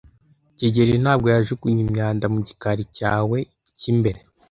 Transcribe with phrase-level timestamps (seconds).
[0.57, 3.37] kigeli ntabwo yajugunye imyanda mu gikari cyawe
[3.77, 4.19] cy'imbere.